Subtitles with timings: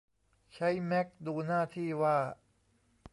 [0.53, 2.17] ใช้แมคดูหน้าที่ว่า